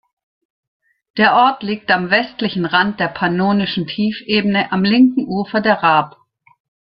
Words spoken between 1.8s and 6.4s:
am westlichen Rand der Pannonischen Tiefebene, am linken Ufer der Raab.